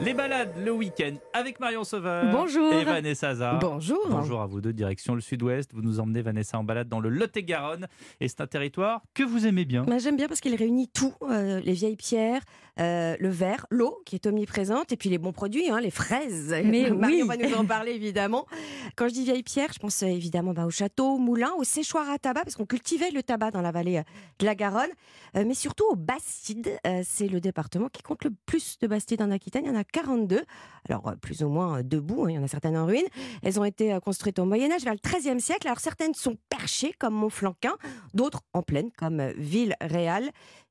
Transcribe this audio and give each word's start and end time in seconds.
Les 0.00 0.14
balades 0.14 0.52
le 0.64 0.70
week-end 0.70 1.14
avec 1.32 1.58
Marion 1.58 1.82
Sauveur. 1.82 2.30
Bonjour. 2.30 2.72
Et 2.72 2.84
Vanessa 2.84 3.34
Zah. 3.34 3.54
Bonjour. 3.60 3.98
Bonjour 4.08 4.40
à 4.40 4.46
vous 4.46 4.60
deux, 4.60 4.72
direction 4.72 5.14
le 5.16 5.20
sud-ouest. 5.20 5.72
Vous 5.74 5.82
nous 5.82 5.98
emmenez, 5.98 6.22
Vanessa, 6.22 6.56
en 6.56 6.62
balade 6.62 6.88
dans 6.88 7.00
le 7.00 7.08
Lot-et-Garonne. 7.08 7.88
Et 8.20 8.28
c'est 8.28 8.40
un 8.40 8.46
territoire 8.46 9.02
que 9.12 9.24
vous 9.24 9.46
aimez 9.46 9.64
bien. 9.64 9.82
Bah, 9.82 9.98
J'aime 9.98 10.16
bien 10.16 10.28
parce 10.28 10.40
qu'il 10.40 10.54
réunit 10.54 10.86
tout 10.88 11.14
euh, 11.22 11.60
les 11.64 11.72
vieilles 11.72 11.96
pierres, 11.96 12.42
euh, 12.78 13.16
le 13.18 13.28
verre, 13.28 13.66
l'eau 13.70 14.00
qui 14.06 14.14
est 14.14 14.24
omniprésente, 14.26 14.92
et 14.92 14.96
puis 14.96 15.08
les 15.10 15.18
bons 15.18 15.32
produits, 15.32 15.68
hein, 15.68 15.80
les 15.80 15.90
fraises. 15.90 16.54
Mais 16.64 16.90
Marion 16.92 17.26
oui. 17.26 17.36
va 17.36 17.36
nous 17.36 17.54
en 17.56 17.64
parler 17.64 17.90
évidemment. 17.90 18.46
Quand 18.94 19.08
je 19.08 19.14
dis 19.14 19.24
vieilles 19.24 19.42
pierres, 19.42 19.72
je 19.74 19.80
pense 19.80 20.02
euh, 20.04 20.06
évidemment 20.06 20.54
bah, 20.54 20.64
au 20.64 20.70
château, 20.70 21.14
au 21.14 21.18
moulin, 21.18 21.50
au 21.58 21.64
séchoir 21.64 22.08
à 22.08 22.18
tabac, 22.18 22.44
parce 22.44 22.54
qu'on 22.54 22.66
cultivait 22.66 23.10
le 23.10 23.24
tabac 23.24 23.50
dans 23.50 23.62
la 23.62 23.72
vallée 23.72 24.02
de 24.38 24.46
la 24.46 24.54
Garonne, 24.54 24.90
euh, 25.36 25.44
mais 25.44 25.54
surtout 25.54 25.84
aux 25.90 25.96
Bastides. 25.96 26.78
Euh, 26.86 27.02
c'est 27.04 27.26
le 27.26 27.40
département 27.40 27.88
qui 27.88 28.02
compte 28.02 28.22
le 28.24 28.30
plus 28.46 28.78
de 28.78 28.86
Bastides 28.86 29.22
en 29.22 29.30
Aquitaine. 29.32 29.64
Il 29.64 29.68
y 29.68 29.70
en 29.70 29.78
a 29.78 29.84
42. 29.92 30.42
Alors, 30.88 31.08
euh, 31.08 31.14
plus 31.16 31.42
ou 31.42 31.48
moins 31.48 31.78
euh, 31.78 31.82
debout, 31.82 32.24
hein, 32.24 32.30
il 32.30 32.34
y 32.36 32.38
en 32.38 32.42
a 32.42 32.48
certaines 32.48 32.76
en 32.76 32.86
ruine. 32.86 33.06
Elles 33.42 33.60
ont 33.60 33.64
été 33.64 33.92
euh, 33.92 34.00
construites 34.00 34.38
au 34.38 34.44
Moyen-Âge, 34.44 34.82
vers 34.82 34.94
le 34.94 35.00
XIIIe 35.02 35.40
siècle. 35.40 35.66
Alors, 35.66 35.80
certaines 35.80 36.14
sont 36.14 36.36
perchées, 36.48 36.94
comme 36.98 37.14
Montflanquin, 37.14 37.74
d'autres 38.14 38.42
en 38.52 38.62
plaine, 38.62 38.90
comme 38.96 39.20
euh, 39.20 39.32
Ville-Réal. 39.36 40.30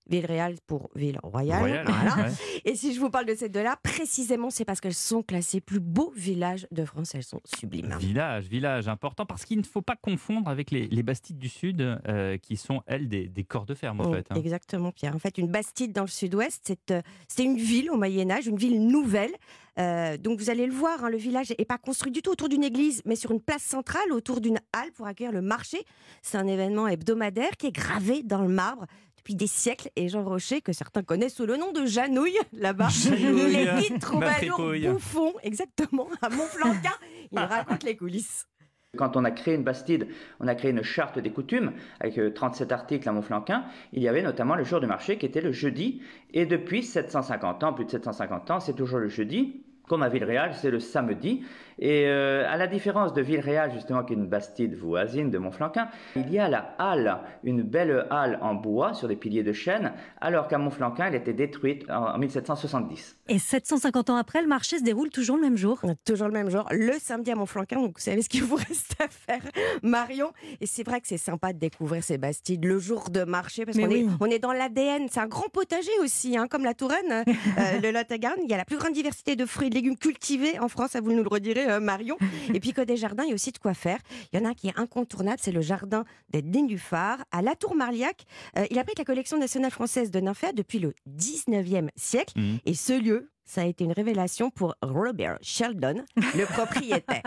Ville-Réal 0.09 0.55
pour 0.67 0.89
Ville 0.95 1.19
Royale. 1.23 1.59
Royal, 1.59 1.85
Voilà. 1.87 2.27
ouais. 2.29 2.33
Et 2.65 2.75
si 2.75 2.93
je 2.93 2.99
vous 2.99 3.09
parle 3.09 3.25
de 3.25 3.35
ces 3.35 3.49
deux-là, 3.49 3.77
précisément, 3.81 4.49
c'est 4.49 4.65
parce 4.65 4.79
qu'elles 4.81 4.93
sont 4.93 5.23
classées 5.23 5.61
plus 5.61 5.79
beaux 5.79 6.11
villages 6.15 6.67
de 6.71 6.85
France. 6.85 7.13
Elles 7.15 7.23
sont 7.23 7.41
sublimes. 7.45 7.95
Village, 7.99 8.45
village 8.47 8.87
important, 8.87 9.25
parce 9.25 9.45
qu'il 9.45 9.57
ne 9.57 9.63
faut 9.63 9.81
pas 9.81 9.95
confondre 9.95 10.49
avec 10.49 10.71
les, 10.71 10.87
les 10.87 11.03
Bastides 11.03 11.37
du 11.37 11.49
Sud, 11.49 11.81
euh, 11.81 12.37
qui 12.37 12.57
sont, 12.57 12.81
elles, 12.87 13.07
des, 13.07 13.27
des 13.27 13.43
corps 13.43 13.65
de 13.65 13.73
ferme, 13.75 14.01
en 14.01 14.05
Oh, 14.09 14.13
fait. 14.13 14.25
hein. 14.29 14.35
Exactement, 14.35 14.91
Pierre. 14.91 15.15
En 15.15 15.19
fait, 15.19 15.37
une 15.37 15.47
Bastide 15.47 15.91
dans 15.91 16.03
le 16.03 16.07
sud-ouest, 16.07 16.61
c'est 16.65 16.91
euh, 16.91 17.01
une 17.43 17.57
ville 17.57 17.91
au 17.91 17.97
Moyen-Âge, 17.97 18.47
une 18.47 18.57
ville 18.57 18.87
nouvelle. 18.87 19.31
Euh, 19.79 20.17
donc, 20.17 20.39
vous 20.39 20.49
allez 20.49 20.65
le 20.65 20.73
voir, 20.73 21.03
hein, 21.05 21.09
le 21.09 21.17
village 21.17 21.53
n'est 21.57 21.65
pas 21.65 21.77
construit 21.77 22.11
du 22.11 22.21
tout 22.23 22.31
autour 22.31 22.49
d'une 22.49 22.63
église, 22.63 23.01
mais 23.05 23.15
sur 23.15 23.31
une 23.31 23.41
place 23.41 23.61
centrale, 23.61 24.11
autour 24.11 24.41
d'une 24.41 24.59
halle 24.73 24.91
pour 24.93 25.05
accueillir 25.05 25.31
le 25.31 25.41
marché. 25.41 25.77
C'est 26.23 26.37
un 26.37 26.47
événement 26.47 26.87
hebdomadaire 26.87 27.51
qui 27.57 27.67
est 27.67 27.71
gravé 27.71 28.23
dans 28.23 28.41
le 28.41 28.47
marbre 28.49 28.85
depuis 29.27 29.35
des 29.35 29.47
siècles. 29.47 29.89
Et 29.97 30.07
Jean 30.07 30.23
Rocher, 30.23 30.61
que 30.61 30.71
certains 30.71 31.03
connaissent 31.03 31.35
sous 31.35 31.45
le 31.45 31.57
nom 31.57 31.73
de 31.73 31.85
Janouille, 31.85 32.39
là-bas, 32.53 32.87
il 33.07 33.55
est 33.55 33.81
guide 33.81 33.99
troubadour 33.99 34.71
bouffon, 34.93 35.33
exactement, 35.43 36.07
à 36.21 36.29
Montflanquin. 36.29 36.93
Il 37.33 37.39
raconte 37.39 37.83
les 37.83 37.97
coulisses. 37.97 38.47
Quand 38.95 39.17
on 39.17 39.25
a 39.25 39.31
créé 39.31 39.55
une 39.55 39.65
Bastide, 39.65 40.07
on 40.39 40.47
a 40.47 40.55
créé 40.55 40.71
une 40.71 40.81
charte 40.81 41.19
des 41.19 41.31
coutumes 41.31 41.73
avec 41.99 42.17
euh, 42.17 42.33
37 42.33 42.71
articles 42.71 43.07
à 43.07 43.11
Montflanquin. 43.11 43.65
Il 43.91 44.01
y 44.01 44.07
avait 44.07 44.21
notamment 44.21 44.55
le 44.55 44.63
jour 44.63 44.79
du 44.79 44.87
marché 44.87 45.17
qui 45.17 45.25
était 45.25 45.41
le 45.41 45.51
jeudi. 45.51 46.01
Et 46.33 46.45
depuis 46.45 46.83
750 46.83 47.63
ans, 47.65 47.73
plus 47.73 47.83
de 47.83 47.91
750 47.91 48.49
ans, 48.49 48.59
c'est 48.61 48.75
toujours 48.75 48.99
le 48.99 49.09
jeudi. 49.09 49.65
Comme 49.87 50.03
à 50.03 50.09
Villeréal, 50.09 50.51
c'est 50.53 50.71
le 50.71 50.79
samedi. 50.79 51.43
Et 51.79 52.07
euh, 52.07 52.43
à 52.49 52.57
la 52.57 52.67
différence 52.67 53.13
de 53.13 53.21
Villeréal, 53.21 53.71
justement, 53.71 54.03
qui 54.03 54.13
est 54.13 54.15
une 54.15 54.27
Bastide 54.27 54.75
voisine 54.75 55.29
de 55.29 55.37
Montflanquin, 55.37 55.89
il 56.15 56.31
y 56.31 56.39
a 56.39 56.49
la 56.49 56.75
halle, 56.79 57.19
une 57.43 57.61
belle 57.61 58.07
halle 58.09 58.39
en 58.41 58.55
bois 58.55 58.93
sur 58.93 59.07
des 59.07 59.15
piliers 59.15 59.43
de 59.43 59.53
chêne, 59.53 59.93
alors 60.19 60.47
qu'à 60.47 60.57
Montflanquin, 60.57 61.05
elle 61.07 61.15
était 61.15 61.33
détruite 61.33 61.87
en, 61.89 62.15
en 62.15 62.17
1770. 62.17 63.17
Et 63.27 63.37
750 63.37 64.09
ans 64.09 64.15
après, 64.15 64.41
le 64.41 64.47
marché 64.47 64.79
se 64.79 64.83
déroule 64.83 65.09
toujours 65.09 65.35
le 65.35 65.43
même 65.43 65.57
jour. 65.57 65.79
On 65.83 65.91
a 65.91 65.95
toujours 65.95 66.27
le 66.27 66.33
même 66.33 66.49
jour, 66.49 66.67
le 66.71 66.93
samedi 66.99 67.31
à 67.31 67.35
Montflanquin. 67.35 67.79
Donc, 67.79 67.97
vous 67.97 68.03
savez 68.03 68.23
ce 68.23 68.29
qu'il 68.29 68.43
vous 68.43 68.55
reste 68.67 68.95
à 68.99 69.07
faire, 69.07 69.41
Marion. 69.83 70.31
Et 70.59 70.65
c'est 70.65 70.83
vrai 70.83 70.99
que 70.99 71.07
c'est 71.07 71.17
sympa 71.17 71.53
de 71.53 71.59
découvrir 71.59 72.03
ces 72.03 72.17
Bastides 72.17 72.65
le 72.65 72.79
jour 72.79 73.11
de 73.11 73.23
marché, 73.23 73.65
parce 73.65 73.77
qu'on 73.77 73.89
est, 73.91 74.03
oui. 74.03 74.09
on 74.19 74.25
est 74.25 74.39
dans 74.39 74.51
l'ADN. 74.51 75.07
C'est 75.11 75.19
un 75.19 75.27
grand 75.27 75.49
potager 75.49 75.91
aussi, 76.01 76.37
hein, 76.37 76.47
comme 76.47 76.63
la 76.63 76.73
Touraine, 76.73 77.11
euh, 77.11 77.23
le 77.83 77.91
Lot-et-Garonne. 77.91 78.39
Il 78.43 78.49
y 78.49 78.53
a 78.55 78.57
la 78.57 78.65
plus 78.65 78.77
grande 78.77 78.93
diversité 78.93 79.35
de 79.35 79.45
fruits 79.45 79.69
de 79.69 79.76
légumes 79.77 79.97
cultivés 79.97 80.59
en 80.59 80.67
France, 80.67 80.91
ça 80.91 81.01
vous 81.01 81.13
nous 81.13 81.23
le 81.23 81.29
redirez, 81.29 81.69
euh, 81.69 81.79
Marion. 81.79 82.17
Et 82.53 82.59
puis, 82.59 82.73
côté 82.73 82.97
jardin, 82.97 83.23
il 83.23 83.29
y 83.29 83.31
a 83.31 83.35
aussi 83.35 83.51
de 83.51 83.57
quoi 83.57 83.73
faire. 83.73 83.99
Il 84.31 84.39
y 84.39 84.41
en 84.41 84.45
a 84.45 84.49
un 84.49 84.53
qui 84.53 84.67
est 84.67 84.77
incontournable, 84.77 85.37
c'est 85.41 85.51
le 85.51 85.61
jardin 85.61 86.03
des 86.29 86.41
nénuphars 86.41 87.19
à 87.31 87.41
La 87.41 87.55
Tour 87.55 87.75
Marliac. 87.75 88.25
Euh, 88.57 88.65
il 88.69 88.79
abrite 88.79 88.99
la 88.99 89.05
collection 89.05 89.37
nationale 89.39 89.71
française 89.71 90.11
de 90.11 90.19
nymphéas 90.19 90.53
depuis 90.53 90.79
le 90.79 90.93
19e 91.09 91.89
siècle. 91.95 92.33
Mhm. 92.37 92.59
Et 92.65 92.73
ce 92.73 92.99
lieu, 92.99 93.29
ça 93.45 93.61
a 93.61 93.65
été 93.65 93.85
une 93.85 93.93
révélation 93.93 94.49
pour 94.49 94.75
Robert 94.81 95.37
Sheldon, 95.41 96.03
le 96.15 96.45
propriétaire. 96.53 97.23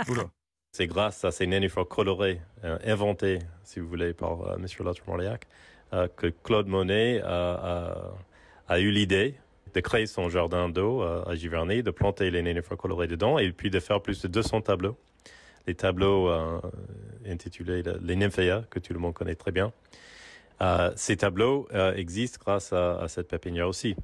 C'est 0.72 0.86
grâce 0.86 1.24
à 1.24 1.32
ces 1.32 1.46
nénuphars 1.46 1.88
colorés 1.88 2.40
euh, 2.62 2.78
inventés, 2.84 3.40
si 3.64 3.80
vous 3.80 3.88
voulez, 3.88 4.12
par 4.12 4.42
euh, 4.42 4.56
M. 4.56 4.66
Latre-Morliac, 4.84 5.48
euh, 5.92 6.06
que 6.16 6.28
Claude 6.28 6.68
Monet 6.68 7.20
a 7.22 8.78
eu 8.78 8.90
l'idée 8.92 9.34
de 9.72 9.80
créer 9.80 10.06
son 10.06 10.28
jardin 10.28 10.68
d'eau 10.68 11.02
à 11.02 11.34
Giverny, 11.34 11.82
de 11.82 11.90
planter 11.90 12.30
les 12.30 12.42
nénuphars 12.42 12.76
colorés 12.76 13.06
dedans 13.06 13.38
et 13.38 13.52
puis 13.52 13.70
de 13.70 13.80
faire 13.80 14.00
plus 14.00 14.22
de 14.22 14.28
200 14.28 14.62
tableaux. 14.62 14.96
Les 15.66 15.74
tableaux 15.74 16.28
euh, 16.28 16.60
intitulés 17.26 17.82
Les 18.00 18.16
Nymphéas, 18.16 18.62
que 18.70 18.78
tout 18.78 18.92
le 18.92 18.98
monde 18.98 19.14
connaît 19.14 19.34
très 19.34 19.52
bien. 19.52 19.72
Euh, 20.62 20.92
ces 20.96 21.16
tableaux 21.16 21.68
euh, 21.72 21.94
existent 21.94 22.38
grâce 22.40 22.72
à, 22.72 23.00
à 23.00 23.08
cette 23.08 23.28
pépinière 23.28 23.68
aussi. 23.68 23.96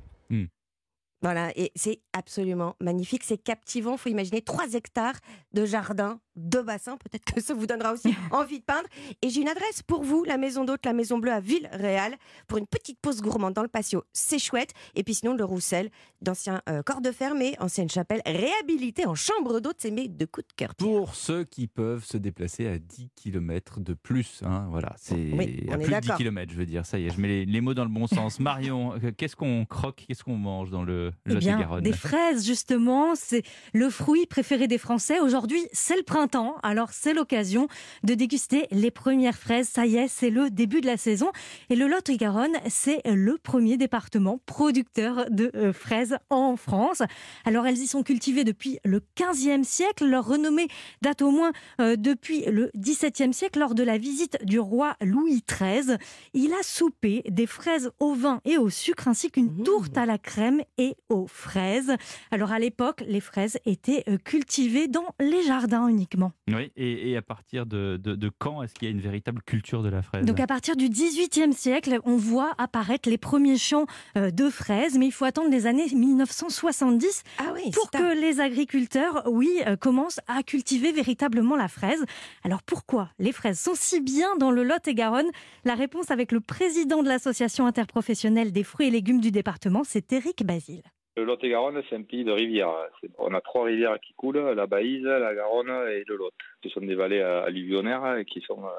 Voilà, 1.22 1.50
et 1.56 1.72
c'est 1.74 2.00
absolument 2.12 2.76
magnifique, 2.78 3.24
c'est 3.24 3.38
captivant. 3.38 3.92
Il 3.92 3.98
faut 3.98 4.10
imaginer 4.10 4.42
3 4.42 4.74
hectares 4.74 5.18
de 5.54 5.64
jardin, 5.64 6.20
de 6.36 6.60
bassins. 6.60 6.96
Peut-être 6.96 7.24
que 7.24 7.40
ça 7.40 7.54
vous 7.54 7.66
donnera 7.66 7.92
aussi 7.92 8.14
envie 8.30 8.60
de 8.60 8.64
peindre. 8.64 8.88
Et 9.22 9.30
j'ai 9.30 9.40
une 9.40 9.48
adresse 9.48 9.82
pour 9.82 10.02
vous, 10.04 10.24
la 10.24 10.36
Maison 10.36 10.64
d'Hôte, 10.64 10.84
la 10.84 10.92
Maison 10.92 11.18
Bleue 11.18 11.32
à 11.32 11.40
Ville-Réal, 11.40 12.14
pour 12.46 12.58
une 12.58 12.66
petite 12.66 12.98
pause 13.00 13.20
gourmande 13.22 13.54
dans 13.54 13.62
le 13.62 13.68
patio. 13.68 14.04
C'est 14.12 14.38
chouette. 14.38 14.70
Et 14.94 15.02
puis 15.02 15.14
sinon, 15.14 15.34
le 15.34 15.44
Roussel, 15.44 15.90
d'anciens 16.22 16.62
euh, 16.68 16.82
corps 16.82 17.00
de 17.00 17.12
ferme 17.12 17.40
et 17.42 17.56
ancienne 17.60 17.88
chapelle 17.90 18.22
réhabilitée 18.26 19.06
en 19.06 19.14
chambre 19.14 19.60
d'hôte. 19.60 19.76
C'est 19.78 19.90
mes 19.90 20.08
deux 20.08 20.26
coups 20.26 20.46
de 20.48 20.52
cœur. 20.54 20.74
Pierre. 20.74 20.90
Pour 20.90 21.14
ceux 21.14 21.44
qui 21.44 21.66
peuvent 21.66 22.04
se 22.04 22.16
déplacer 22.16 22.66
à 22.66 22.78
10 22.78 23.10
km 23.14 23.80
de 23.80 23.94
plus, 23.94 24.42
hein, 24.44 24.66
voilà, 24.70 24.94
c'est 24.98 25.14
Oui, 25.14 25.66
à 25.70 25.76
plus 25.78 25.84
de 25.84 25.84
10 25.86 25.90
d'accord. 25.90 26.16
km, 26.16 26.52
je 26.52 26.56
veux 26.58 26.66
dire, 26.66 26.84
ça 26.86 26.98
y 26.98 27.06
est, 27.06 27.10
je 27.10 27.20
mets 27.20 27.28
les, 27.28 27.44
les 27.46 27.60
mots 27.60 27.74
dans 27.74 27.84
le 27.84 27.90
bon 27.90 28.06
sens. 28.06 28.40
Marion, 28.40 28.94
euh, 28.94 29.10
qu'est-ce 29.16 29.36
qu'on 29.36 29.64
croque, 29.64 30.04
qu'est-ce 30.06 30.24
qu'on 30.24 30.36
mange 30.36 30.70
dans 30.70 30.82
le 30.84 31.12
Eh 31.26 31.34
bien, 31.36 31.56
Lot-et-Garonne? 31.56 31.82
des 31.84 31.92
fraises, 31.92 32.44
justement, 32.46 33.14
c'est 33.14 33.42
le 33.72 33.90
fruit 33.90 34.26
préféré 34.26 34.66
des 34.68 34.78
Français. 34.78 35.20
Aujourd'hui, 35.20 35.60
c'est 35.72 35.96
le 35.96 36.02
printemps, 36.02 36.25
alors 36.62 36.90
c'est 36.92 37.14
l'occasion 37.14 37.68
de 38.04 38.14
déguster 38.14 38.66
les 38.70 38.90
premières 38.90 39.36
fraises. 39.36 39.68
Ça 39.68 39.86
y 39.86 39.96
est, 39.96 40.08
c'est 40.08 40.30
le 40.30 40.50
début 40.50 40.80
de 40.80 40.86
la 40.86 40.96
saison. 40.96 41.30
Et 41.70 41.76
le 41.76 41.86
Lot-et-Garonne, 41.86 42.56
c'est 42.68 43.00
le 43.06 43.38
premier 43.38 43.76
département 43.76 44.38
producteur 44.46 45.26
de 45.30 45.50
euh, 45.54 45.72
fraises 45.72 46.16
en 46.30 46.56
France. 46.56 47.02
Alors, 47.44 47.66
elles 47.66 47.78
y 47.78 47.86
sont 47.86 48.02
cultivées 48.02 48.44
depuis 48.44 48.78
le 48.84 49.00
15e 49.16 49.64
siècle. 49.64 50.06
Leur 50.06 50.26
renommée 50.26 50.68
date 51.02 51.22
au 51.22 51.30
moins 51.30 51.52
euh, 51.80 51.96
depuis 51.96 52.44
le 52.44 52.70
17e 52.76 53.32
siècle, 53.32 53.58
lors 53.58 53.74
de 53.74 53.82
la 53.82 53.98
visite 53.98 54.38
du 54.44 54.58
roi 54.58 54.96
Louis 55.00 55.42
XIII. 55.48 55.96
Il 56.34 56.52
a 56.52 56.62
soupé 56.62 57.22
des 57.28 57.46
fraises 57.46 57.90
au 58.00 58.14
vin 58.14 58.40
et 58.44 58.58
au 58.58 58.68
sucre, 58.70 59.08
ainsi 59.08 59.30
qu'une 59.30 59.46
Mmh. 59.46 59.62
tourte 59.62 59.96
à 59.96 60.06
la 60.06 60.18
crème 60.18 60.62
et 60.78 60.96
aux 61.08 61.26
fraises. 61.26 61.92
Alors 62.30 62.52
à 62.52 62.58
l'époque, 62.58 63.02
les 63.06 63.20
fraises 63.20 63.58
étaient 63.64 64.04
euh, 64.08 64.18
cultivées 64.18 64.88
dans 64.88 65.06
les 65.20 65.42
jardins 65.42 65.88
uniquement. 65.88 66.15
Oui, 66.48 66.70
et, 66.76 67.10
et 67.10 67.16
à 67.16 67.22
partir 67.22 67.66
de, 67.66 67.98
de- 68.02 68.14
de 68.14 68.30
quand 68.38 68.62
est-ce 68.62 68.74
qu'il 68.74 68.88
y 68.88 68.90
a 68.90 68.94
une 68.94 69.00
véritable 69.00 69.42
culture 69.42 69.82
de 69.82 69.88
la 69.88 70.02
fraise? 70.02 70.24
Donc 70.24 70.40
à 70.40 70.46
partir 70.46 70.76
du 70.76 70.88
XVIIIe 70.88 71.52
siècle, 71.52 71.98
on 72.04 72.16
voit 72.16 72.52
apparaître 72.58 73.08
les 73.08 73.18
premiers 73.18 73.58
champs 73.58 73.86
euh, 74.16 74.30
de 74.30 74.48
fraises, 74.50 74.96
mais 74.98 75.06
il 75.06 75.12
faut 75.12 75.24
attendre 75.24 75.50
les 75.50 75.66
années 75.66 75.86
1970 75.92 77.22
Ah 77.38 77.52
oui, 77.54 77.70
pour 77.72 77.88
un- 77.94 77.98
que 77.98 78.20
les 78.20 78.40
agriculteurs, 78.40 79.22
oui, 79.26 79.50
euh, 79.66 79.76
commencent 79.76 80.20
à 80.26 80.42
cultiver 80.42 80.92
véritablement 80.92 81.56
la 81.56 81.68
fraise. 81.68 82.04
Alors 82.44 82.62
pourquoi 82.62 83.10
les 83.18 83.32
fraises 83.32 83.58
sont 83.60 83.74
si 83.74 84.00
bien 84.00 84.36
dans 84.36 84.50
le 84.50 84.62
Lot-et-Garonne? 84.62 85.30
La 85.64 85.74
réponse 85.74 86.10
avec 86.10 86.32
le 86.32 86.40
président 86.40 87.02
de 87.02 87.08
l'association 87.08 87.66
interprofessionnelle 87.66 88.52
des 88.52 88.64
fruits 88.64 88.88
et 88.88 88.90
légumes 88.90 89.20
du 89.20 89.30
département, 89.30 89.82
c'est 89.84 90.12
Éric 90.12 90.44
Basile. 90.44 90.82
Le 91.16 91.24
Lot-et-Garonne, 91.24 91.82
c'est 91.88 91.96
un 91.96 92.02
pays 92.02 92.24
de 92.24 92.30
rivières. 92.30 92.74
On 93.18 93.32
a 93.32 93.40
trois 93.40 93.64
rivières 93.64 93.98
qui 94.00 94.12
coulent, 94.12 94.38
la 94.38 94.66
Baïse, 94.66 95.02
la 95.02 95.34
Garonne 95.34 95.70
et 95.88 96.04
le 96.06 96.16
Lot. 96.16 96.34
Ce 96.62 96.68
sont 96.68 96.80
des 96.80 96.94
vallées 96.94 97.20
euh, 97.20 97.42
alluvionnaires 97.44 98.18
qui 98.26 98.42
sont 98.42 98.62
euh, 98.66 98.70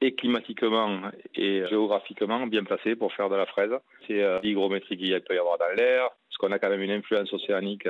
et 0.00 0.14
climatiquement 0.14 1.02
et 1.34 1.64
géographiquement 1.68 2.46
bien 2.46 2.64
placées 2.64 2.96
pour 2.96 3.12
faire 3.12 3.28
de 3.28 3.36
la 3.36 3.44
fraise. 3.44 3.72
C'est 4.06 4.22
euh, 4.22 4.40
l'hygrométrie 4.42 4.96
qu'il 4.96 5.20
peut 5.20 5.34
y 5.34 5.38
avoir 5.38 5.58
dans 5.58 5.68
l'air, 5.76 6.08
parce 6.08 6.38
qu'on 6.38 6.50
a 6.50 6.58
quand 6.58 6.70
même 6.70 6.80
une 6.80 6.90
influence 6.92 7.30
océanique 7.30 7.86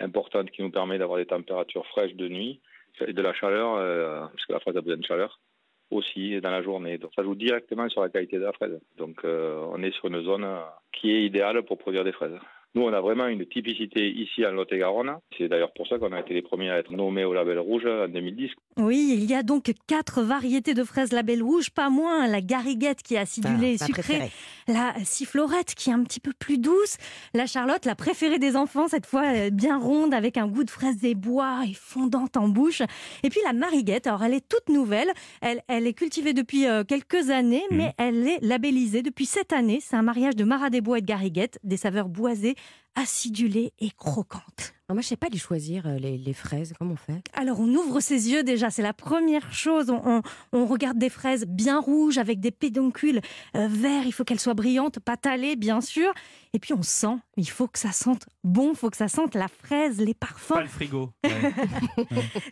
importante 0.00 0.50
qui 0.50 0.62
nous 0.62 0.70
permet 0.70 0.96
d'avoir 0.96 1.18
des 1.18 1.26
températures 1.26 1.86
fraîches 1.88 2.14
de 2.14 2.28
nuit 2.28 2.60
et 3.06 3.12
de 3.12 3.22
la 3.22 3.34
chaleur, 3.34 3.74
euh, 3.74 4.20
parce 4.20 4.46
que 4.46 4.52
la 4.54 4.60
fraise 4.60 4.76
a 4.78 4.80
besoin 4.80 4.96
de 4.96 5.04
chaleur 5.04 5.40
aussi 5.90 6.40
dans 6.40 6.50
la 6.50 6.62
journée. 6.62 6.96
Donc 6.96 7.12
ça 7.14 7.22
joue 7.22 7.34
directement 7.34 7.88
sur 7.90 8.00
la 8.00 8.08
qualité 8.08 8.38
de 8.38 8.44
la 8.44 8.52
fraise. 8.52 8.80
Donc 8.96 9.20
on 9.24 9.82
est 9.82 9.92
sur 9.92 10.06
une 10.06 10.24
zone 10.24 10.48
qui 10.90 11.12
est 11.12 11.22
idéale 11.22 11.62
pour 11.64 11.76
produire 11.76 12.02
des 12.02 12.12
fraises. 12.12 12.40
Nous, 12.76 12.82
on 12.82 12.92
a 12.92 13.00
vraiment 13.00 13.26
une 13.26 13.46
typicité 13.46 14.06
ici 14.10 14.44
en 14.44 14.50
Lot-et-Garonne. 14.50 15.16
C'est 15.38 15.48
d'ailleurs 15.48 15.72
pour 15.72 15.86
ça 15.88 15.98
qu'on 15.98 16.12
a 16.12 16.20
été 16.20 16.34
les 16.34 16.42
premiers 16.42 16.68
à 16.68 16.76
être 16.78 16.92
nommés 16.92 17.24
au 17.24 17.32
label 17.32 17.58
rouge 17.58 17.86
en 17.86 18.06
2010. 18.06 18.50
Oui, 18.76 19.14
il 19.16 19.24
y 19.24 19.32
a 19.34 19.42
donc 19.42 19.72
quatre 19.86 20.20
variétés 20.22 20.74
de 20.74 20.84
fraises 20.84 21.10
label 21.10 21.42
rouge, 21.42 21.70
pas 21.70 21.88
moins 21.88 22.26
la 22.28 22.42
gariguette 22.42 23.02
qui 23.02 23.14
est 23.14 23.18
acidulée 23.18 23.72
et 23.72 23.76
Ah, 23.80 23.86
sucrée, 23.86 24.02
préférée. 24.02 24.30
la 24.68 24.92
sifflorette 25.04 25.74
qui 25.74 25.88
est 25.88 25.94
un 25.94 26.02
petit 26.04 26.20
peu 26.20 26.32
plus 26.38 26.58
douce, 26.58 26.98
la 27.32 27.46
charlotte, 27.46 27.86
la 27.86 27.94
préférée 27.94 28.38
des 28.38 28.56
enfants, 28.56 28.88
cette 28.88 29.06
fois 29.06 29.24
euh, 29.34 29.48
bien 29.48 29.78
ronde 29.78 30.12
avec 30.12 30.36
un 30.36 30.46
goût 30.46 30.62
de 30.64 30.70
fraise 30.70 30.98
des 30.98 31.14
bois 31.14 31.60
et 31.66 31.72
fondante 31.72 32.36
en 32.36 32.48
bouche. 32.48 32.82
Et 33.22 33.30
puis 33.30 33.40
la 33.46 33.54
mariguette, 33.54 34.06
alors 34.06 34.22
elle 34.22 34.34
est 34.34 34.46
toute 34.46 34.68
nouvelle, 34.68 35.08
elle, 35.40 35.62
elle 35.68 35.86
est 35.86 35.94
cultivée 35.94 36.34
depuis 36.34 36.66
euh, 36.66 36.84
quelques 36.84 37.30
années, 37.30 37.62
Mhm. 37.70 37.76
mais 37.78 37.92
elle 37.96 38.28
est 38.28 38.38
labellisée 38.42 39.00
depuis 39.00 39.24
cette 39.24 39.54
année. 39.54 39.78
C'est 39.80 39.96
un 39.96 40.02
mariage 40.02 40.36
de 40.36 40.44
Marat 40.44 40.68
des 40.68 40.82
Bois 40.82 40.98
et 40.98 41.00
de 41.00 41.06
gariguette, 41.06 41.58
des 41.64 41.78
saveurs 41.78 42.10
boisées, 42.10 42.54
acidulées 42.94 43.72
et 43.78 43.90
croquantes. 43.90 44.75
Ah, 44.88 44.94
moi, 44.94 45.02
je 45.02 45.08
sais 45.08 45.16
pas 45.16 45.26
les 45.32 45.38
choisir, 45.38 45.84
euh, 45.86 45.98
les, 45.98 46.16
les 46.16 46.32
fraises. 46.32 46.72
Comment 46.78 46.92
on 46.92 46.96
fait? 46.96 47.20
Alors 47.34 47.58
on 47.58 47.66
ouvre 47.74 47.98
ses 47.98 48.30
yeux 48.30 48.44
déjà, 48.44 48.70
c'est 48.70 48.82
la 48.82 48.92
première 48.92 49.52
chose. 49.52 49.90
On, 49.90 50.00
on- 50.04 50.22
on 50.52 50.64
regarde 50.66 50.96
des 50.96 51.08
fraises 51.10 51.44
bien 51.44 51.80
rouges 51.80 52.18
avec 52.18 52.38
des 52.38 52.52
pédoncules 52.52 53.20
euh, 53.56 53.66
verts. 53.68 54.04
Il 54.06 54.12
faut 54.12 54.22
qu'elles 54.22 54.38
soient 54.38 54.54
brillantes, 54.54 55.00
pas 55.00 55.16
talées 55.16 55.56
bien 55.56 55.80
sûr. 55.80 56.12
Et 56.52 56.58
puis 56.60 56.72
on 56.72 56.82
sent. 56.82 57.16
Il 57.36 57.48
faut 57.50 57.66
que 57.66 57.78
ça 57.80 57.90
sente 57.92 58.26
bon, 58.44 58.70
il 58.70 58.76
faut 58.76 58.88
que 58.88 58.96
ça 58.96 59.08
sente 59.08 59.34
la 59.34 59.48
fraise, 59.48 60.00
les 60.00 60.14
parfums. 60.14 60.54
Pas 60.54 60.62
le 60.62 60.68
frigo. 60.68 61.10
Ouais. 61.24 61.52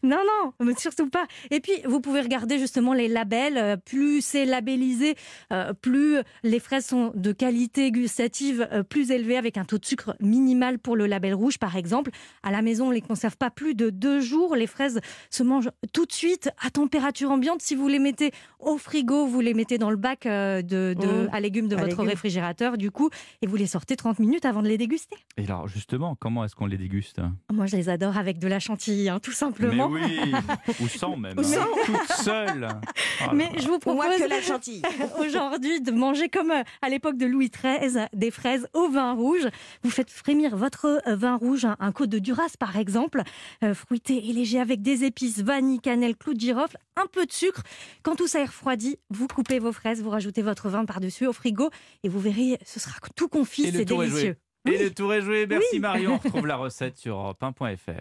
Non, 0.02 0.18
non, 0.26 0.52
mais 0.60 0.74
surtout 0.76 1.08
pas. 1.08 1.26
Et 1.50 1.60
puis, 1.60 1.72
vous 1.86 2.00
pouvez 2.00 2.20
regarder 2.20 2.58
justement 2.58 2.92
les 2.92 3.08
labels. 3.08 3.56
Euh, 3.56 3.76
Plus 3.76 4.20
c'est 4.24 4.44
labellisé, 4.44 5.14
euh, 5.52 5.72
plus 5.72 6.18
les 6.42 6.58
fraises 6.60 6.86
sont 6.86 7.12
de 7.14 7.32
qualité 7.32 7.90
gustative 7.92 8.66
euh, 8.72 8.82
plus 8.82 9.10
élevée, 9.10 9.36
avec 9.36 9.56
un 9.56 9.64
taux 9.64 9.78
de 9.78 9.84
sucre 9.84 10.16
minimal 10.20 10.78
pour 10.78 10.96
le 10.96 11.06
label 11.06 11.34
rouge, 11.34 11.58
par 11.58 11.76
exemple. 11.76 12.10
À 12.42 12.50
la 12.50 12.62
maison, 12.62 12.88
on 12.88 12.90
les 12.90 13.00
conserve 13.00 13.36
pas 13.36 13.50
plus 13.50 13.74
de 13.74 13.90
deux 13.90 14.20
jours. 14.20 14.56
Les 14.56 14.66
fraises 14.66 15.00
se 15.30 15.42
mangent 15.42 15.70
tout 15.92 16.06
de 16.06 16.12
suite 16.12 16.50
à 16.64 16.70
température 16.70 17.30
ambiante. 17.30 17.62
Si 17.62 17.74
vous 17.74 17.88
les 17.88 17.98
mettez 17.98 18.32
au 18.58 18.78
frigo, 18.78 19.26
vous 19.26 19.40
les 19.40 19.54
mettez 19.54 19.78
dans 19.78 19.90
le 19.90 19.96
bac 19.96 20.26
euh, 20.26 20.62
de, 20.62 20.94
de- 20.98 21.04
Mmh. 21.04 21.28
à 21.32 21.40
légumes 21.40 21.68
de 21.68 21.76
À 21.76 21.80
votre 21.80 21.90
légumes. 21.90 22.08
réfrigérateur, 22.08 22.76
du 22.78 22.90
coup, 22.90 23.08
et 23.42 23.46
vous 23.46 23.56
les 23.56 23.66
sortez 23.66 23.94
30 23.96 24.18
minutes 24.18 24.44
avant 24.44 24.62
de 24.62 24.68
les 24.68 24.78
déguster. 24.78 25.16
Et 25.36 25.44
alors, 25.44 25.68
justement, 25.68 26.16
comment 26.18 26.44
est-ce 26.44 26.54
qu'on 26.56 26.66
les 26.66 26.76
déguste? 26.76 27.20
Moi, 27.52 27.66
je 27.66 27.76
les 27.76 27.88
adore 27.88 28.16
avec 28.18 28.38
de 28.38 28.48
la 28.48 28.58
chantilly, 28.58 29.08
hein, 29.08 29.20
tout 29.20 29.32
simplement. 29.32 29.88
Mais 29.88 30.00
oui 30.06 30.32
Ou 30.80 30.88
sans 30.88 31.16
même. 31.16 31.38
Ou 31.38 31.42
sans. 31.42 31.60
hein. 31.60 31.66
Toute 31.86 32.16
seule 32.16 32.68
Oh 33.22 33.30
Mais 33.34 33.48
je 33.56 33.64
vous 33.68 33.78
Moi 33.86 34.04
propose 34.06 34.16
que 34.18 34.28
la 34.28 34.40
chantilly. 34.42 34.82
aujourd'hui 35.20 35.80
de 35.80 35.90
manger 35.92 36.28
comme 36.28 36.50
euh, 36.50 36.62
à 36.82 36.88
l'époque 36.88 37.16
de 37.16 37.26
Louis 37.26 37.50
XIII, 37.50 38.06
des 38.12 38.30
fraises 38.30 38.66
au 38.74 38.88
vin 38.88 39.12
rouge. 39.12 39.46
Vous 39.82 39.90
faites 39.90 40.10
frémir 40.10 40.56
votre 40.56 41.00
euh, 41.06 41.14
vin 41.16 41.36
rouge, 41.36 41.64
un, 41.64 41.76
un 41.80 41.92
côte 41.92 42.10
de 42.10 42.13
Duras 42.18 42.54
par 42.58 42.76
exemple, 42.76 43.22
euh, 43.62 43.74
fruité 43.74 44.28
et 44.28 44.32
léger 44.32 44.60
avec 44.60 44.82
des 44.82 45.04
épices, 45.04 45.40
vanille, 45.40 45.80
cannelle, 45.80 46.16
clou 46.16 46.34
de 46.34 46.40
girofle, 46.40 46.78
un 46.96 47.06
peu 47.06 47.26
de 47.26 47.32
sucre. 47.32 47.62
Quand 48.02 48.16
tout 48.16 48.26
ça 48.26 48.40
est 48.40 48.46
refroidi, 48.46 48.98
vous 49.10 49.26
coupez 49.26 49.58
vos 49.58 49.72
fraises, 49.72 50.02
vous 50.02 50.10
rajoutez 50.10 50.42
votre 50.42 50.68
vin 50.68 50.84
par-dessus 50.84 51.26
au 51.26 51.32
frigo 51.32 51.70
et 52.02 52.08
vous 52.08 52.20
verrez, 52.20 52.58
ce 52.64 52.80
sera 52.80 52.94
tout 53.16 53.28
confit, 53.28 53.70
c'est 53.70 53.84
délicieux. 53.84 54.36
Et 54.66 54.78
le 54.78 54.90
tour 54.94 55.12
est 55.12 55.20
joué. 55.20 55.46
Merci 55.46 55.78
Marion. 55.78 56.14
On 56.14 56.18
retrouve 56.24 56.46
la 56.46 56.56
recette 56.56 56.96
sur 56.96 57.16
europe1.fr. 57.16 57.92